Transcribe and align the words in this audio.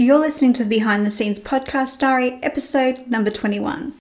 You're 0.00 0.18
listening 0.18 0.54
to 0.54 0.62
the 0.62 0.68
Behind 0.70 1.04
the 1.04 1.10
Scenes 1.10 1.38
Podcast 1.38 1.98
Diary, 1.98 2.38
episode 2.42 3.06
number 3.06 3.30
21. 3.30 3.99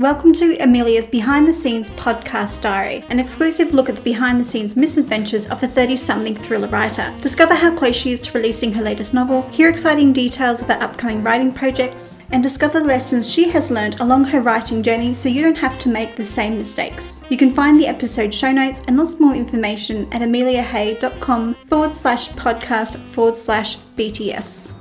Welcome 0.00 0.32
to 0.32 0.56
Amelia's 0.60 1.04
Behind 1.04 1.46
the 1.46 1.52
Scenes 1.52 1.90
podcast 1.90 2.62
diary, 2.62 3.04
an 3.10 3.20
exclusive 3.20 3.74
look 3.74 3.90
at 3.90 3.96
the 3.96 4.00
behind 4.00 4.40
the 4.40 4.44
scenes 4.46 4.74
misadventures 4.74 5.46
of 5.48 5.62
a 5.62 5.68
30 5.68 5.94
something 5.96 6.34
thriller 6.34 6.68
writer. 6.68 7.14
Discover 7.20 7.52
how 7.56 7.76
close 7.76 7.96
she 7.96 8.12
is 8.12 8.22
to 8.22 8.32
releasing 8.32 8.72
her 8.72 8.82
latest 8.82 9.12
novel, 9.12 9.42
hear 9.50 9.68
exciting 9.68 10.14
details 10.14 10.62
about 10.62 10.80
upcoming 10.80 11.22
writing 11.22 11.52
projects, 11.52 12.18
and 12.30 12.42
discover 12.42 12.80
the 12.80 12.86
lessons 12.86 13.30
she 13.30 13.50
has 13.50 13.70
learned 13.70 14.00
along 14.00 14.24
her 14.24 14.40
writing 14.40 14.82
journey 14.82 15.12
so 15.12 15.28
you 15.28 15.42
don't 15.42 15.58
have 15.58 15.78
to 15.80 15.90
make 15.90 16.16
the 16.16 16.24
same 16.24 16.56
mistakes. 16.56 17.22
You 17.28 17.36
can 17.36 17.52
find 17.52 17.78
the 17.78 17.86
episode 17.86 18.32
show 18.32 18.52
notes 18.52 18.82
and 18.88 18.96
lots 18.96 19.20
more 19.20 19.34
information 19.34 20.10
at 20.14 20.22
ameliahay.com 20.22 21.56
forward 21.68 21.94
slash 21.94 22.30
podcast 22.30 22.98
forward 23.12 23.36
slash 23.36 23.76
BTS. 23.98 24.79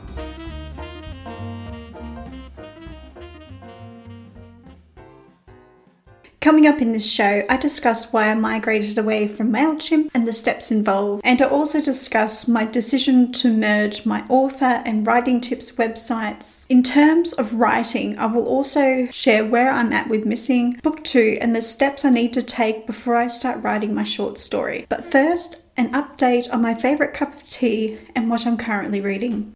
Coming 6.49 6.65
up 6.65 6.81
in 6.81 6.93
this 6.93 7.07
show, 7.07 7.45
I 7.47 7.57
discuss 7.57 8.11
why 8.11 8.31
I 8.31 8.33
migrated 8.33 8.97
away 8.97 9.27
from 9.27 9.53
MailChimp 9.53 10.09
and 10.15 10.27
the 10.27 10.33
steps 10.33 10.71
involved, 10.71 11.21
and 11.23 11.39
I 11.39 11.45
also 11.45 11.79
discuss 11.79 12.47
my 12.47 12.65
decision 12.65 13.31
to 13.33 13.55
merge 13.55 14.03
my 14.03 14.23
author 14.29 14.81
and 14.83 15.05
writing 15.05 15.41
tips 15.41 15.71
websites. 15.73 16.65
In 16.67 16.81
terms 16.81 17.33
of 17.33 17.53
writing, 17.53 18.17
I 18.17 18.25
will 18.25 18.47
also 18.47 19.05
share 19.11 19.45
where 19.45 19.69
I'm 19.69 19.93
at 19.93 20.09
with 20.09 20.25
Missing, 20.25 20.79
Book 20.81 21.03
2, 21.03 21.37
and 21.39 21.55
the 21.55 21.61
steps 21.61 22.03
I 22.03 22.09
need 22.09 22.33
to 22.33 22.41
take 22.41 22.87
before 22.87 23.15
I 23.15 23.27
start 23.27 23.63
writing 23.63 23.93
my 23.93 24.01
short 24.03 24.39
story. 24.39 24.87
But 24.89 25.05
first, 25.05 25.61
an 25.77 25.91
update 25.91 26.51
on 26.51 26.63
my 26.63 26.73
favourite 26.73 27.13
cup 27.13 27.35
of 27.35 27.47
tea 27.47 27.99
and 28.15 28.27
what 28.27 28.47
I'm 28.47 28.57
currently 28.57 29.01
reading. 29.01 29.53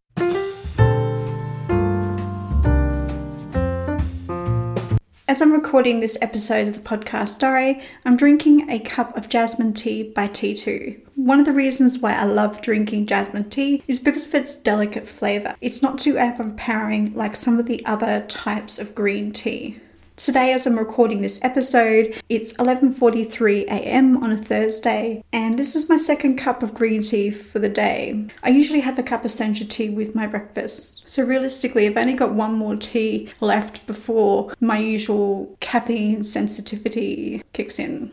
As 5.33 5.41
I'm 5.41 5.51
recording 5.51 5.99
this 5.99 6.15
episode 6.21 6.67
of 6.67 6.75
the 6.75 6.87
podcast 6.87 7.39
diary, 7.39 7.81
I'm 8.05 8.15
drinking 8.15 8.69
a 8.69 8.77
cup 8.77 9.17
of 9.17 9.29
jasmine 9.29 9.73
tea 9.73 10.03
by 10.03 10.27
T2. 10.27 11.01
One 11.15 11.39
of 11.39 11.47
the 11.47 11.51
reasons 11.51 11.97
why 11.97 12.13
I 12.13 12.25
love 12.25 12.61
drinking 12.61 13.07
jasmine 13.07 13.49
tea 13.49 13.81
is 13.87 13.97
because 13.97 14.27
of 14.27 14.35
its 14.35 14.55
delicate 14.55 15.07
flavour. 15.07 15.55
It's 15.59 15.81
not 15.81 15.97
too 15.97 16.19
overpowering 16.19 17.15
like 17.15 17.35
some 17.35 17.57
of 17.57 17.65
the 17.65 17.83
other 17.83 18.23
types 18.27 18.77
of 18.77 18.93
green 18.93 19.31
tea. 19.31 19.79
Today 20.23 20.53
as 20.53 20.65
I'm 20.65 20.79
recording 20.79 21.21
this 21.21 21.43
episode, 21.43 22.17
it's 22.29 22.53
11:43 22.53 23.63
a.m. 23.65 24.23
on 24.23 24.31
a 24.31 24.37
Thursday, 24.37 25.21
and 25.33 25.59
this 25.59 25.75
is 25.75 25.89
my 25.89 25.97
second 25.97 26.37
cup 26.37 26.63
of 26.63 26.73
green 26.73 27.03
tea 27.03 27.29
for 27.29 27.59
the 27.59 27.67
day. 27.67 28.27
I 28.41 28.47
usually 28.47 28.79
have 28.79 28.97
a 28.97 29.03
cup 29.03 29.25
of 29.25 29.31
sencha 29.31 29.67
tea 29.69 29.89
with 29.89 30.15
my 30.15 30.25
breakfast. 30.25 31.03
So 31.05 31.23
realistically, 31.23 31.87
I've 31.87 31.97
only 31.97 32.13
got 32.13 32.33
one 32.33 32.53
more 32.53 32.77
tea 32.77 33.33
left 33.41 33.85
before 33.85 34.53
my 34.61 34.77
usual 34.77 35.57
caffeine 35.59 36.23
sensitivity 36.23 37.43
kicks 37.51 37.77
in. 37.77 38.09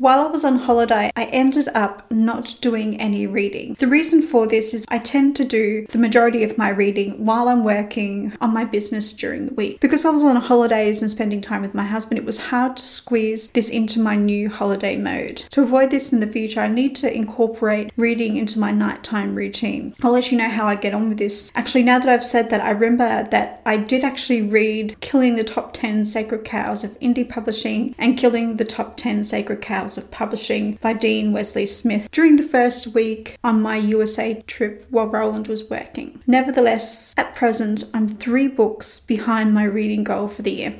While 0.00 0.20
I 0.20 0.30
was 0.30 0.44
on 0.44 0.58
holiday, 0.58 1.10
I 1.16 1.24
ended 1.24 1.68
up 1.74 2.08
not 2.08 2.54
doing 2.60 3.00
any 3.00 3.26
reading. 3.26 3.74
The 3.80 3.88
reason 3.88 4.22
for 4.22 4.46
this 4.46 4.72
is 4.72 4.84
I 4.86 5.00
tend 5.00 5.34
to 5.34 5.44
do 5.44 5.86
the 5.88 5.98
majority 5.98 6.44
of 6.44 6.56
my 6.56 6.68
reading 6.68 7.26
while 7.26 7.48
I'm 7.48 7.64
working 7.64 8.32
on 8.40 8.54
my 8.54 8.64
business 8.64 9.12
during 9.12 9.46
the 9.46 9.54
week. 9.54 9.80
Because 9.80 10.04
I 10.04 10.10
was 10.10 10.22
on 10.22 10.36
holidays 10.36 11.02
and 11.02 11.10
spending 11.10 11.40
time 11.40 11.62
with 11.62 11.74
my 11.74 11.82
husband, 11.82 12.16
it 12.16 12.24
was 12.24 12.38
hard 12.38 12.76
to 12.76 12.86
squeeze 12.86 13.50
this 13.50 13.70
into 13.70 13.98
my 13.98 14.14
new 14.14 14.48
holiday 14.48 14.96
mode. 14.96 15.38
To 15.50 15.62
avoid 15.62 15.90
this 15.90 16.12
in 16.12 16.20
the 16.20 16.28
future, 16.28 16.60
I 16.60 16.68
need 16.68 16.94
to 16.96 17.12
incorporate 17.12 17.90
reading 17.96 18.36
into 18.36 18.60
my 18.60 18.70
nighttime 18.70 19.34
routine. 19.34 19.94
I'll 20.04 20.12
let 20.12 20.30
you 20.30 20.38
know 20.38 20.48
how 20.48 20.68
I 20.68 20.76
get 20.76 20.94
on 20.94 21.08
with 21.08 21.18
this. 21.18 21.50
Actually, 21.56 21.82
now 21.82 21.98
that 21.98 22.08
I've 22.08 22.24
said 22.24 22.50
that, 22.50 22.60
I 22.60 22.70
remember 22.70 23.26
that 23.32 23.62
I 23.66 23.76
did 23.76 24.04
actually 24.04 24.42
read 24.42 24.94
Killing 25.00 25.34
the 25.34 25.42
Top 25.42 25.72
10 25.72 26.04
Sacred 26.04 26.44
Cows 26.44 26.84
of 26.84 26.96
Indie 27.00 27.28
Publishing 27.28 27.96
and 27.98 28.16
Killing 28.16 28.58
the 28.58 28.64
Top 28.64 28.96
10 28.96 29.24
Sacred 29.24 29.60
Cows 29.60 29.87
of 29.96 30.10
Publishing 30.10 30.78
by 30.82 30.92
Dean 30.92 31.32
Wesley 31.32 31.64
Smith 31.64 32.10
during 32.10 32.36
the 32.36 32.42
first 32.42 32.88
week 32.88 33.38
on 33.42 33.62
my 33.62 33.76
USA 33.76 34.42
trip 34.46 34.84
while 34.90 35.06
Roland 35.06 35.48
was 35.48 35.70
working. 35.70 36.20
Nevertheless, 36.26 37.14
at 37.16 37.34
present, 37.34 37.84
I'm 37.94 38.08
three 38.08 38.48
books 38.48 39.00
behind 39.00 39.54
my 39.54 39.64
reading 39.64 40.04
goal 40.04 40.28
for 40.28 40.42
the 40.42 40.50
year. 40.50 40.74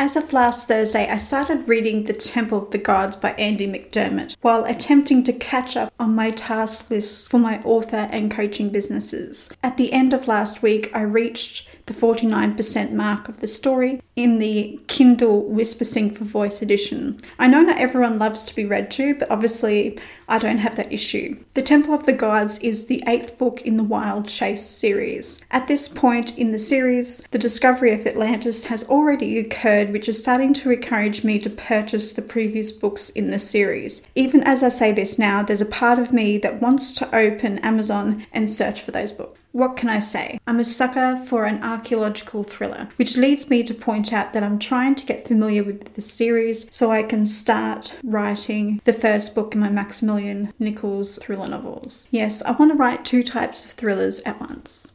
As 0.00 0.16
of 0.16 0.32
last 0.32 0.68
Thursday, 0.68 1.06
I 1.06 1.18
started 1.18 1.68
reading 1.68 2.04
The 2.04 2.14
Temple 2.14 2.62
of 2.62 2.70
the 2.70 2.78
Gods 2.78 3.14
by 3.14 3.32
Andy 3.32 3.66
McDermott 3.66 4.36
while 4.40 4.64
attempting 4.64 5.22
to 5.24 5.34
catch 5.34 5.76
up 5.76 5.87
on 5.98 6.14
my 6.14 6.30
task 6.30 6.90
list 6.90 7.30
for 7.30 7.38
my 7.38 7.60
author 7.62 8.08
and 8.10 8.30
coaching 8.30 8.70
businesses. 8.70 9.50
At 9.62 9.76
the 9.76 9.92
end 9.92 10.12
of 10.12 10.28
last 10.28 10.62
week, 10.62 10.90
I 10.94 11.02
reached 11.02 11.68
the 11.88 11.94
49% 11.94 12.92
mark 12.92 13.28
of 13.28 13.38
the 13.38 13.46
story 13.46 14.00
in 14.14 14.38
the 14.38 14.78
Kindle 14.88 15.42
Whispersync 15.44 16.16
for 16.16 16.24
Voice 16.24 16.60
edition. 16.60 17.16
I 17.38 17.46
know 17.46 17.62
not 17.62 17.78
everyone 17.78 18.18
loves 18.18 18.44
to 18.44 18.54
be 18.54 18.66
read 18.66 18.90
to, 18.92 19.14
but 19.14 19.30
obviously 19.30 19.98
I 20.28 20.38
don't 20.38 20.58
have 20.58 20.76
that 20.76 20.92
issue. 20.92 21.42
The 21.54 21.62
Temple 21.62 21.94
of 21.94 22.04
the 22.04 22.12
Gods 22.12 22.58
is 22.58 22.86
the 22.86 23.02
eighth 23.06 23.38
book 23.38 23.62
in 23.62 23.78
the 23.78 23.84
Wilde 23.84 24.28
Chase 24.28 24.66
series. 24.66 25.42
At 25.50 25.66
this 25.66 25.88
point 25.88 26.36
in 26.36 26.50
the 26.50 26.58
series, 26.58 27.26
the 27.30 27.38
discovery 27.38 27.92
of 27.92 28.06
Atlantis 28.06 28.66
has 28.66 28.84
already 28.88 29.38
occurred, 29.38 29.90
which 29.90 30.08
is 30.08 30.20
starting 30.20 30.52
to 30.54 30.70
encourage 30.70 31.24
me 31.24 31.38
to 31.38 31.48
purchase 31.48 32.12
the 32.12 32.20
previous 32.20 32.70
books 32.70 33.08
in 33.08 33.30
the 33.30 33.38
series. 33.38 34.06
Even 34.14 34.42
as 34.42 34.62
I 34.62 34.68
say 34.68 34.92
this 34.92 35.18
now, 35.18 35.42
there's 35.42 35.62
a 35.62 35.66
part 35.66 35.87
of 35.96 36.12
me 36.12 36.38
that 36.38 36.60
wants 36.60 36.92
to 36.94 37.16
open 37.16 37.60
Amazon 37.60 38.26
and 38.32 38.50
search 38.50 38.82
for 38.82 38.90
those 38.90 39.12
books. 39.12 39.38
What 39.52 39.76
can 39.76 39.88
I 39.88 40.00
say? 40.00 40.38
I'm 40.46 40.60
a 40.60 40.64
sucker 40.64 41.22
for 41.24 41.46
an 41.46 41.62
archaeological 41.62 42.42
thriller, 42.42 42.88
which 42.96 43.16
leads 43.16 43.48
me 43.48 43.62
to 43.62 43.74
point 43.74 44.12
out 44.12 44.32
that 44.32 44.42
I'm 44.42 44.58
trying 44.58 44.94
to 44.96 45.06
get 45.06 45.26
familiar 45.26 45.64
with 45.64 45.94
the 45.94 46.00
series 46.00 46.68
so 46.70 46.90
I 46.90 47.02
can 47.02 47.24
start 47.24 47.96
writing 48.04 48.82
the 48.84 48.92
first 48.92 49.34
book 49.34 49.54
in 49.54 49.60
my 49.60 49.70
Maximilian 49.70 50.52
Nichols 50.58 51.18
thriller 51.22 51.48
novels. 51.48 52.08
Yes, 52.10 52.42
I 52.42 52.50
want 52.52 52.72
to 52.72 52.76
write 52.76 53.04
two 53.04 53.22
types 53.22 53.64
of 53.64 53.70
thrillers 53.72 54.20
at 54.20 54.38
once. 54.40 54.92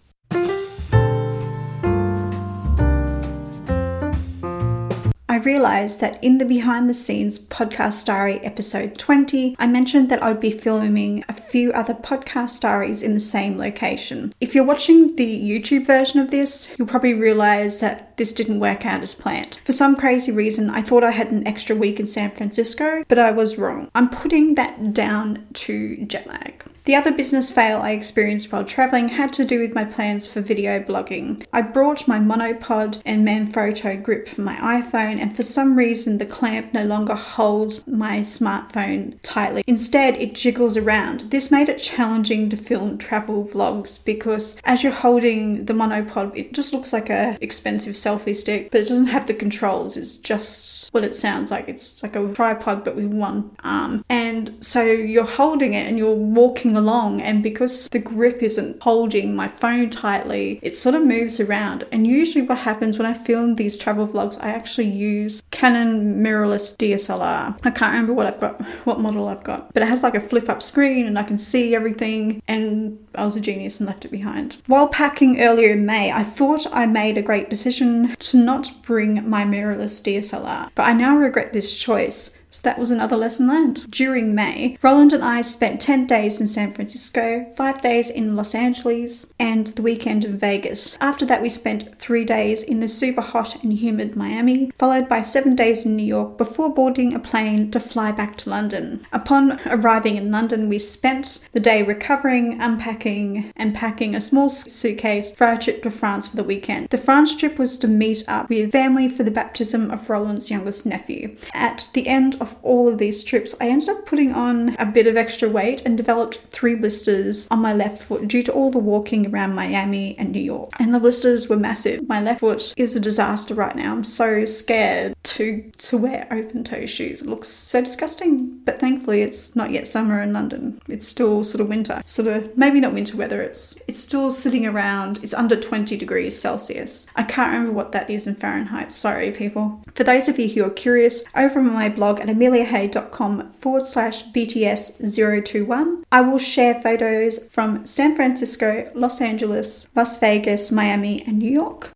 I 5.34 5.38
realised 5.38 6.00
that 6.02 6.24
in 6.24 6.38
the 6.38 6.46
behind 6.46 6.88
the 6.88 6.94
scenes 6.94 7.44
podcast 7.44 8.06
diary 8.06 8.40
episode 8.42 9.00
20, 9.00 9.56
I 9.58 9.66
mentioned 9.66 10.10
that 10.10 10.22
I'd 10.22 10.40
be 10.40 10.52
filming 10.52 11.26
a 11.28 11.34
few 11.34 11.74
other 11.74 11.96
podcast 11.96 12.62
diaries 12.62 13.02
in 13.02 13.16
the 13.16 13.20
same 13.20 13.58
location. 13.58 14.32
If 14.40 14.54
you're 14.54 14.64
watching 14.64 15.16
the 15.16 15.42
YouTube 15.42 15.88
version 15.88 16.20
of 16.20 16.30
this, 16.30 16.76
you'll 16.78 16.88
probably 16.88 17.16
realise 17.16 17.80
that 17.80 18.13
this 18.24 18.32
didn't 18.32 18.62
work 18.62 18.86
out 18.86 19.04
as 19.04 19.14
planned. 19.14 19.60
For 19.66 19.74
some 19.74 19.98
crazy 19.98 20.32
reason, 20.32 20.70
I 20.70 20.82
thought 20.82 21.04
I 21.04 21.12
had 21.12 21.34
an 21.34 21.46
extra 21.46 21.76
week 21.76 22.00
in 22.00 22.06
San 22.06 22.32
Francisco, 22.32 23.04
but 23.10 23.20
I 23.20 23.32
was 23.32 23.58
wrong. 23.58 23.92
I'm 23.94 24.08
putting 24.08 24.56
that 24.56 24.94
down 24.94 25.46
to 25.56 25.98
jet 26.06 26.26
lag. 26.26 26.64
The 26.86 26.96
other 26.96 27.14
business 27.14 27.50
fail 27.50 27.80
I 27.80 27.92
experienced 27.92 28.52
while 28.52 28.66
traveling 28.66 29.08
had 29.08 29.32
to 29.34 29.46
do 29.46 29.60
with 29.62 29.74
my 29.74 29.86
plans 29.86 30.28
for 30.28 30.42
video 30.42 30.82
blogging. 30.82 31.46
I 31.54 31.62
brought 31.62 32.10
my 32.10 32.20
monopod 32.20 33.02
and 33.06 33.26
Manfrotto 33.26 34.04
grip 34.04 34.28
for 34.28 34.42
my 34.42 34.56
iPhone, 34.56 35.18
and 35.22 35.34
for 35.34 35.44
some 35.44 35.78
reason, 35.78 36.18
the 36.18 36.26
clamp 36.26 36.74
no 36.74 36.84
longer 36.84 37.16
holds 37.16 37.88
my 37.88 38.20
smartphone 38.20 39.18
tightly. 39.24 39.64
Instead, 39.66 40.18
it 40.18 40.36
jiggles 40.36 40.76
around. 40.76 41.22
This 41.32 41.52
made 41.52 41.70
it 41.70 41.78
challenging 41.78 42.50
to 42.50 42.58
film 42.58 42.98
travel 42.98 43.46
vlogs 43.46 44.04
because 44.04 44.60
as 44.66 44.84
you're 44.84 44.92
holding 44.92 45.66
the 45.66 45.74
monopod, 45.74 46.38
it 46.38 46.52
just 46.52 46.74
looks 46.74 46.92
like 46.92 47.10
a 47.10 47.38
expensive 47.40 47.96
selfie 47.96 48.13
stick, 48.34 48.72
but 48.72 48.82
it 48.82 48.88
doesn't 48.88 49.08
have 49.08 49.28
the 49.28 49.34
controls. 49.34 49.98
It's 49.98 50.16
just 50.16 50.94
what 50.94 51.04
it 51.04 51.16
sounds 51.16 51.52
like. 51.52 51.68
It's 51.68 52.04
like 52.04 52.16
a 52.16 52.34
tripod 52.34 52.84
but 52.84 52.96
with 52.96 53.06
one 53.06 53.56
arm. 53.64 54.06
And 54.10 54.64
so 54.64 54.84
you're 54.84 55.26
holding 55.26 55.74
it 55.74 55.88
and 55.88 55.98
you're 55.98 56.14
walking 56.14 56.76
along 56.76 57.22
and 57.22 57.42
because 57.42 57.90
the 57.90 58.00
grip 58.00 58.44
isn't 58.44 58.82
holding 58.82 59.36
my 59.36 59.48
phone 59.48 59.90
tightly, 59.90 60.60
it 60.62 60.76
sort 60.76 60.96
of 60.96 61.06
moves 61.06 61.40
around. 61.40 61.86
And 61.92 62.06
usually 62.06 62.46
what 62.46 62.60
happens 62.60 62.98
when 62.98 63.06
I 63.06 63.14
film 63.14 63.56
these 63.56 63.78
travel 63.78 64.08
vlogs, 64.08 64.42
I 64.42 64.50
actually 64.50 64.88
use 64.88 65.42
Canon 65.52 66.24
mirrorless 66.24 66.78
DSLR. 66.78 67.58
I 67.64 67.72
can't 67.72 67.92
remember 67.94 68.14
what 68.14 68.28
I've 68.28 68.40
got, 68.40 68.62
what 68.86 69.00
model 69.00 69.28
I've 69.28 69.44
got, 69.44 69.74
but 69.74 69.84
it 69.84 69.90
has 69.90 70.04
like 70.04 70.16
a 70.16 70.22
flip 70.22 70.50
up 70.50 70.62
screen 70.62 71.08
and 71.08 71.18
I 71.18 71.24
can 71.24 71.38
see 71.38 71.76
everything 71.76 72.42
and 72.48 72.98
I 73.16 73.26
was 73.26 73.38
a 73.38 73.42
genius 73.42 73.80
and 73.80 73.88
left 73.88 74.06
it 74.06 74.12
behind. 74.12 74.58
While 74.68 74.88
packing 74.88 75.42
earlier 75.42 75.72
in 75.72 75.86
May, 75.86 76.12
I 76.12 76.24
thought 76.24 76.66
I 76.72 76.86
made 76.86 77.18
a 77.18 77.22
great 77.22 77.50
decision 77.50 77.93
to 78.20 78.38
not 78.38 78.72
bring 78.84 79.28
my 79.30 79.44
mirrorless 79.44 80.02
DSLR, 80.02 80.70
but 80.76 80.84
I 80.84 80.94
now 80.94 81.18
regret 81.18 81.54
this 81.54 81.80
choice. 81.80 82.38
So 82.54 82.62
that 82.70 82.78
was 82.78 82.92
another 82.92 83.18
lesson 83.18 83.48
learned. 83.48 83.90
During 83.90 84.36
May, 84.36 84.78
Roland 84.84 85.12
and 85.12 85.24
I 85.24 85.42
spent 85.42 85.82
10 85.82 86.06
days 86.06 86.40
in 86.40 86.46
San 86.46 86.72
Francisco, 86.72 87.52
5 87.58 87.82
days 87.82 88.12
in 88.12 88.36
Los 88.36 88.54
Angeles, 88.54 89.34
and 89.40 89.66
the 89.68 89.82
weekend 89.82 90.24
in 90.24 90.38
Vegas. 90.38 90.96
After 91.02 91.26
that, 91.26 91.42
we 91.42 91.50
spent 91.50 91.98
3 91.98 92.24
days 92.24 92.62
in 92.62 92.80
the 92.80 92.88
super 92.88 93.22
hot 93.22 93.64
and 93.64 93.74
humid 93.74 94.16
Miami, 94.16 94.72
followed 94.78 95.10
by 95.10 95.24
7 95.24 95.56
days 95.56 95.84
in 95.84 95.96
New 95.96 96.06
York 96.06 96.38
before 96.38 96.72
boarding 96.72 97.16
a 97.16 97.20
plane 97.20 97.72
to 97.72 97.80
fly 97.80 98.12
back 98.12 98.38
to 98.38 98.52
London. 98.52 99.04
Upon 99.12 99.60
arriving 99.66 100.16
in 100.16 100.30
London, 100.30 100.70
we 100.70 100.78
spent 100.78 101.40
the 101.54 101.60
day 101.60 101.82
recovering, 101.82 102.62
unpacking, 102.62 103.52
and 103.56 103.74
packing 103.74 104.14
a 104.14 104.22
small 104.22 104.50
suitcase 104.50 105.32
for 105.32 105.48
our 105.48 105.58
trip 105.58 105.82
to 105.82 105.90
France 105.90 106.28
for 106.28 106.36
the 106.36 106.44
weekend. 106.44 106.90
The 106.90 107.00
France 107.00 107.36
trip 107.36 107.58
was 107.58 107.80
to 107.80 107.88
meet 107.88 108.24
up 108.28 108.48
with 108.48 108.72
family 108.72 109.10
for 109.10 109.24
the 109.24 109.32
baptism 109.32 109.90
of 109.90 110.08
Roland's 110.08 110.52
youngest 110.52 110.86
nephew. 110.86 111.36
At 111.56 111.90
the 111.94 112.08
end 112.08 112.36
of 112.44 112.56
all 112.62 112.88
of 112.88 112.98
these 113.00 113.24
trips, 113.24 113.56
I 113.60 113.70
ended 113.70 113.90
up 113.90 114.06
putting 114.06 114.34
on 114.34 114.76
a 114.78 114.86
bit 114.86 115.08
of 115.08 115.18
extra 115.18 115.50
weight 115.50 115.82
and 115.86 115.98
developed 115.98 116.38
three 116.52 116.76
blisters 116.76 117.48
on 117.50 117.60
my 117.60 117.74
left 117.74 118.04
foot 118.04 118.28
due 118.28 118.44
to 118.44 118.52
all 118.52 118.70
the 118.70 118.78
walking 118.78 119.34
around 119.34 119.56
Miami 119.56 120.18
and 120.20 120.32
New 120.32 120.42
York. 120.42 120.72
And 120.80 120.94
the 120.94 121.00
blisters 121.00 121.50
were 121.50 121.58
massive. 121.58 122.08
My 122.08 122.22
left 122.22 122.42
foot 122.42 122.74
is 122.78 122.96
a 122.96 123.00
disaster 123.00 123.56
right 123.56 123.76
now. 123.76 123.94
I'm 123.94 124.04
so 124.04 124.46
scared 124.46 125.16
to 125.24 125.72
to 125.78 125.98
wear 125.98 126.28
open 126.32 126.64
toe 126.64 126.86
shoes. 126.86 127.22
It 127.22 127.28
looks 127.28 127.48
so 127.48 127.82
disgusting. 127.82 128.60
But 128.66 128.80
thankfully 128.80 129.22
it's 129.22 129.56
not 129.56 129.72
yet 129.72 129.88
summer 129.88 130.22
in 130.22 130.34
London. 130.34 130.82
It's 130.90 131.08
still 131.08 131.44
sort 131.44 131.62
of 131.62 131.70
winter. 131.70 132.02
Sort 132.06 132.28
of 132.28 132.58
maybe 132.58 132.80
not 132.82 132.94
winter 132.94 133.18
weather. 133.18 133.42
It's 133.42 133.80
it's 133.88 134.00
still 134.00 134.30
sitting 134.30 134.66
around 134.66 135.20
it's 135.24 135.34
under 135.34 135.56
20 135.56 135.98
degrees 135.98 136.40
Celsius. 136.40 137.08
I 137.16 137.24
can't 137.24 137.52
remember 137.54 137.72
what 137.72 137.94
that 137.94 138.10
is 138.10 138.28
in 138.28 138.36
Fahrenheit. 138.36 138.92
Sorry 138.92 139.32
people. 139.32 139.82
For 139.96 140.04
those 140.04 140.28
of 140.28 140.38
you 140.38 140.50
who 140.50 140.66
are 140.66 140.70
curious, 140.70 141.24
over 141.36 141.60
on 141.60 141.74
my 141.74 141.90
blog 141.90 142.20
at 142.20 142.30
ameliahay.com 142.34 143.54
forward 143.54 143.86
slash 143.86 144.26
BTS021, 144.32 146.04
I 146.12 146.22
will 146.22 146.40
share 146.40 146.82
photos 146.82 147.48
from 147.48 147.86
San 147.86 148.16
Francisco, 148.16 148.92
Los 148.94 149.22
Angeles, 149.22 149.88
Las 149.96 150.18
Vegas, 150.18 150.72
Miami, 150.72 151.24
and 151.26 151.40
New 151.40 151.52
York. 151.52 151.93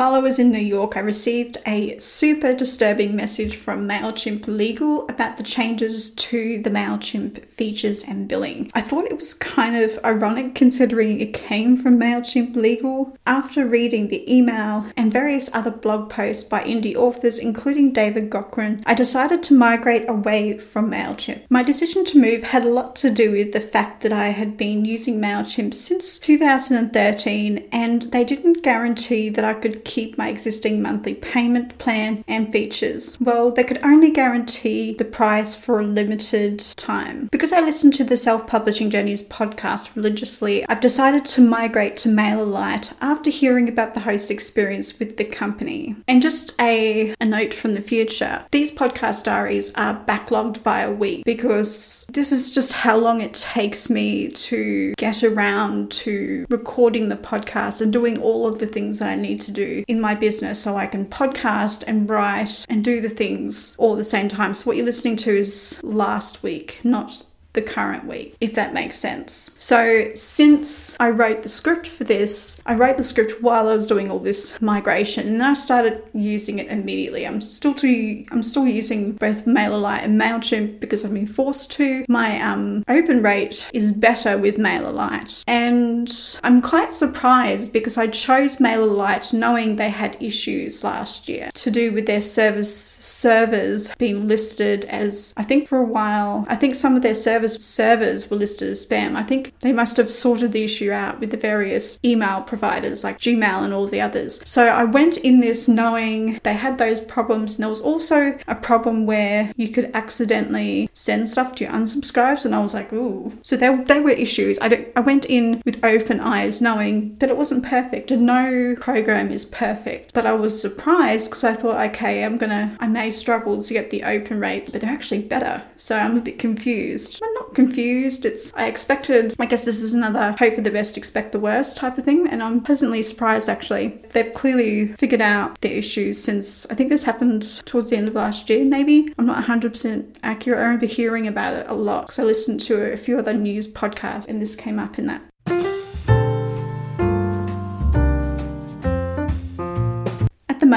While 0.00 0.14
I 0.14 0.20
was 0.20 0.38
in 0.38 0.50
New 0.50 0.56
York, 0.56 0.96
I 0.96 1.00
received 1.00 1.58
a 1.66 1.98
super 1.98 2.54
disturbing 2.54 3.14
message 3.14 3.56
from 3.56 3.86
MailChimp 3.86 4.46
Legal 4.46 5.06
about 5.08 5.36
the 5.36 5.42
changes 5.42 6.14
to 6.14 6.62
the 6.62 6.70
MailChimp 6.70 7.44
features 7.44 8.02
and 8.04 8.26
billing. 8.26 8.70
I 8.72 8.80
thought 8.80 9.04
it 9.04 9.18
was 9.18 9.34
kind 9.34 9.76
of 9.76 10.02
ironic 10.02 10.54
considering 10.54 11.20
it 11.20 11.34
came 11.34 11.76
from 11.76 12.00
MailChimp 12.00 12.56
Legal. 12.56 13.14
After 13.26 13.66
reading 13.66 14.08
the 14.08 14.24
email 14.34 14.86
and 14.96 15.12
various 15.12 15.54
other 15.54 15.70
blog 15.70 16.08
posts 16.08 16.44
by 16.44 16.64
indie 16.64 16.96
authors, 16.96 17.38
including 17.38 17.92
David 17.92 18.30
Gaughran, 18.30 18.82
I 18.86 18.94
decided 18.94 19.42
to 19.42 19.54
migrate 19.54 20.08
away 20.08 20.56
from 20.56 20.90
MailChimp. 20.90 21.42
My 21.50 21.62
decision 21.62 22.06
to 22.06 22.18
move 22.18 22.44
had 22.44 22.64
a 22.64 22.70
lot 22.70 22.96
to 22.96 23.10
do 23.10 23.32
with 23.32 23.52
the 23.52 23.60
fact 23.60 24.00
that 24.00 24.14
I 24.14 24.28
had 24.28 24.56
been 24.56 24.86
using 24.86 25.20
MailChimp 25.20 25.74
since 25.74 26.18
2013 26.18 27.68
and 27.70 28.00
they 28.04 28.24
didn't 28.24 28.62
guarantee 28.62 29.28
that 29.28 29.44
I 29.44 29.52
could 29.52 29.84
keep 29.90 30.16
my 30.16 30.28
existing 30.28 30.80
monthly 30.80 31.14
payment 31.14 31.76
plan 31.78 32.24
and 32.28 32.52
features? 32.52 33.18
Well, 33.20 33.50
they 33.50 33.64
could 33.64 33.80
only 33.82 34.12
guarantee 34.12 34.94
the 34.94 35.04
price 35.04 35.56
for 35.56 35.80
a 35.80 35.84
limited 35.84 36.60
time. 36.76 37.28
Because 37.32 37.52
I 37.52 37.60
listen 37.60 37.90
to 37.92 38.04
the 38.04 38.16
Self 38.16 38.46
Publishing 38.46 38.88
Journeys 38.88 39.26
podcast 39.26 39.96
religiously, 39.96 40.64
I've 40.68 40.80
decided 40.80 41.24
to 41.26 41.40
migrate 41.40 41.96
to 41.98 42.08
MailerLite 42.08 42.92
after 43.00 43.30
hearing 43.30 43.68
about 43.68 43.94
the 43.94 44.00
host 44.00 44.30
experience 44.30 44.98
with 45.00 45.16
the 45.16 45.24
company. 45.24 45.96
And 46.06 46.22
just 46.22 46.54
a, 46.60 47.14
a 47.20 47.24
note 47.24 47.52
from 47.52 47.74
the 47.74 47.82
future 47.82 48.44
these 48.52 48.70
podcast 48.70 49.24
diaries 49.24 49.72
are 49.74 50.04
backlogged 50.06 50.62
by 50.62 50.82
a 50.82 50.92
week 50.92 51.24
because 51.24 52.06
this 52.12 52.30
is 52.30 52.50
just 52.50 52.72
how 52.72 52.96
long 52.96 53.20
it 53.20 53.34
takes 53.34 53.90
me 53.90 54.28
to 54.28 54.94
get 54.98 55.24
around 55.24 55.90
to 55.90 56.46
recording 56.48 57.08
the 57.08 57.16
podcast 57.16 57.80
and 57.80 57.92
doing 57.92 58.18
all 58.20 58.46
of 58.46 58.58
the 58.58 58.66
things 58.66 59.00
that 59.00 59.08
I 59.08 59.16
need 59.16 59.40
to 59.42 59.50
in 59.88 60.00
my 60.00 60.14
business 60.14 60.62
so 60.62 60.76
I 60.76 60.86
can 60.86 61.06
podcast 61.06 61.84
and 61.86 62.08
write 62.08 62.64
and 62.68 62.84
do 62.84 63.00
the 63.00 63.08
things 63.08 63.76
all 63.78 63.92
at 63.92 63.98
the 63.98 64.04
same 64.04 64.28
time. 64.28 64.54
So, 64.54 64.66
what 64.66 64.76
you're 64.76 64.86
listening 64.86 65.16
to 65.16 65.36
is 65.36 65.80
last 65.82 66.42
week, 66.42 66.80
not 66.84 67.24
the 67.52 67.62
current 67.62 68.06
week, 68.06 68.36
if 68.40 68.54
that 68.54 68.72
makes 68.72 68.98
sense. 68.98 69.54
So, 69.58 70.10
since 70.14 70.96
I 71.00 71.10
wrote 71.10 71.42
the 71.42 71.48
script 71.48 71.86
for 71.86 72.04
this, 72.04 72.62
I 72.64 72.74
wrote 72.74 72.96
the 72.96 73.02
script 73.02 73.42
while 73.42 73.68
I 73.68 73.74
was 73.74 73.86
doing 73.86 74.10
all 74.10 74.18
this 74.18 74.60
migration, 74.60 75.26
and 75.26 75.42
I 75.42 75.54
started 75.54 76.02
using 76.14 76.58
it 76.58 76.68
immediately. 76.68 77.26
I'm 77.26 77.40
still 77.40 77.74
to 77.74 78.24
I'm 78.30 78.42
still 78.42 78.66
using 78.66 79.12
both 79.12 79.44
MailerLite 79.46 80.04
and 80.04 80.20
Mailchimp 80.20 80.80
because 80.80 81.04
I've 81.04 81.14
been 81.14 81.26
forced 81.26 81.72
to. 81.72 82.04
My 82.08 82.40
um, 82.40 82.84
open 82.88 83.22
rate 83.22 83.68
is 83.72 83.92
better 83.92 84.38
with 84.38 84.56
MailerLite, 84.56 85.44
and 85.46 86.10
I'm 86.44 86.62
quite 86.62 86.90
surprised 86.90 87.72
because 87.72 87.96
I 87.96 88.06
chose 88.06 88.56
MailerLite 88.56 89.32
knowing 89.32 89.76
they 89.76 89.90
had 89.90 90.16
issues 90.20 90.84
last 90.84 91.28
year 91.28 91.50
to 91.54 91.70
do 91.70 91.92
with 91.92 92.06
their 92.06 92.22
service 92.22 92.74
servers 92.76 93.92
being 93.96 94.28
listed 94.28 94.84
as 94.86 95.34
I 95.36 95.42
think 95.42 95.68
for 95.68 95.78
a 95.78 95.84
while. 95.84 96.44
I 96.48 96.56
think 96.56 96.74
some 96.74 96.96
of 96.96 97.02
their 97.02 97.14
servers 97.14 97.39
service 97.40 97.64
servers 97.64 98.30
were 98.30 98.36
listed 98.36 98.68
as 98.68 98.84
spam. 98.84 99.16
I 99.16 99.22
think 99.22 99.58
they 99.60 99.72
must 99.72 99.96
have 99.96 100.10
sorted 100.10 100.52
the 100.52 100.64
issue 100.64 100.92
out 100.92 101.20
with 101.20 101.30
the 101.30 101.36
various 101.36 101.98
email 102.04 102.42
providers 102.42 103.02
like 103.02 103.18
Gmail 103.18 103.64
and 103.64 103.72
all 103.72 103.86
the 103.86 104.00
others. 104.00 104.42
So 104.44 104.66
I 104.66 104.84
went 104.84 105.16
in 105.18 105.40
this 105.40 105.68
knowing 105.68 106.40
they 106.42 106.54
had 106.54 106.78
those 106.78 107.00
problems, 107.00 107.54
and 107.54 107.62
there 107.62 107.68
was 107.68 107.80
also 107.80 108.38
a 108.46 108.54
problem 108.54 109.06
where 109.06 109.52
you 109.56 109.68
could 109.68 109.90
accidentally 109.94 110.90
send 110.92 111.28
stuff 111.28 111.54
to 111.54 111.64
your 111.64 111.72
unsubscribes, 111.72 112.44
and 112.44 112.54
I 112.54 112.62
was 112.62 112.74
like, 112.74 112.92
ooh. 112.92 113.32
So 113.42 113.56
there, 113.56 113.82
they 113.84 114.00
were 114.00 114.10
issues. 114.10 114.58
I, 114.60 114.88
I 114.94 115.00
went 115.00 115.24
in 115.26 115.62
with 115.64 115.82
open 115.82 116.20
eyes 116.20 116.60
knowing 116.60 117.16
that 117.18 117.30
it 117.30 117.36
wasn't 117.36 117.64
perfect, 117.64 118.10
and 118.10 118.26
no 118.26 118.76
program 118.80 119.30
is 119.30 119.44
perfect. 119.44 120.12
But 120.12 120.26
I 120.26 120.32
was 120.32 120.60
surprised 120.60 121.26
because 121.30 121.44
I 121.44 121.54
thought, 121.54 121.80
okay, 121.90 122.24
I'm 122.24 122.36
gonna, 122.36 122.76
I 122.80 122.88
may 122.88 123.10
struggle 123.10 123.62
to 123.62 123.72
get 123.72 123.90
the 123.90 124.02
open 124.02 124.40
rate, 124.40 124.70
but 124.70 124.80
they're 124.82 124.90
actually 124.90 125.22
better. 125.22 125.62
So 125.76 125.96
I'm 125.96 126.16
a 126.16 126.20
bit 126.20 126.38
confused. 126.38 127.20
Not 127.34 127.54
confused. 127.54 128.24
It's 128.24 128.52
I 128.54 128.66
expected. 128.66 129.34
I 129.38 129.46
guess 129.46 129.64
this 129.64 129.82
is 129.82 129.94
another 129.94 130.36
hope 130.38 130.54
for 130.54 130.60
the 130.60 130.70
best, 130.70 130.96
expect 130.96 131.32
the 131.32 131.40
worst 131.40 131.76
type 131.76 131.96
of 131.98 132.04
thing, 132.04 132.26
and 132.28 132.42
I'm 132.42 132.60
pleasantly 132.60 133.02
surprised 133.02 133.48
actually. 133.48 134.00
They've 134.10 134.32
clearly 134.32 134.88
figured 134.94 135.20
out 135.20 135.60
the 135.60 135.76
issues 135.76 136.22
since 136.22 136.66
I 136.66 136.74
think 136.74 136.90
this 136.90 137.04
happened 137.04 137.64
towards 137.64 137.90
the 137.90 137.96
end 137.96 138.08
of 138.08 138.14
last 138.14 138.50
year. 138.50 138.64
Maybe 138.64 139.12
I'm 139.18 139.26
not 139.26 139.44
100% 139.44 140.16
accurate. 140.22 140.58
I 140.58 140.62
remember 140.62 140.86
hearing 140.86 141.26
about 141.26 141.54
it 141.54 141.66
a 141.68 141.74
lot 141.74 142.02
because 142.02 142.18
I 142.18 142.24
listened 142.24 142.60
to 142.62 142.92
a 142.92 142.96
few 142.96 143.18
other 143.18 143.34
news 143.34 143.72
podcasts, 143.72 144.28
and 144.28 144.40
this 144.40 144.56
came 144.56 144.78
up 144.78 144.98
in 144.98 145.06
that. 145.06 145.22